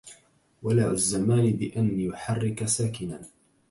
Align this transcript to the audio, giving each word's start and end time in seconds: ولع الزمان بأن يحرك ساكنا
ولع 0.63 0.91
الزمان 0.91 1.51
بأن 1.53 1.99
يحرك 1.99 2.65
ساكنا 2.67 3.21